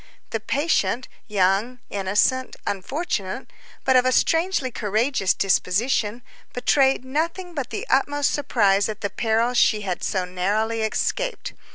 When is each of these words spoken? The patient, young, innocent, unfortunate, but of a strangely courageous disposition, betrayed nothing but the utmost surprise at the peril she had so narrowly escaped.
The 0.31 0.39
patient, 0.39 1.07
young, 1.27 1.77
innocent, 1.91 2.55
unfortunate, 2.65 3.45
but 3.85 3.95
of 3.95 4.03
a 4.03 4.11
strangely 4.11 4.71
courageous 4.71 5.35
disposition, 5.35 6.23
betrayed 6.53 7.05
nothing 7.05 7.53
but 7.53 7.69
the 7.69 7.85
utmost 7.87 8.31
surprise 8.31 8.89
at 8.89 9.01
the 9.01 9.11
peril 9.11 9.53
she 9.53 9.81
had 9.81 10.01
so 10.03 10.25
narrowly 10.25 10.81
escaped. 10.81 11.53